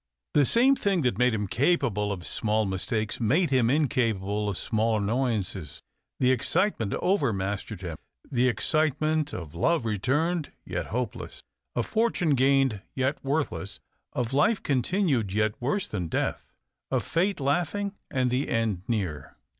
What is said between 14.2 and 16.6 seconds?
life continued yet worse than death,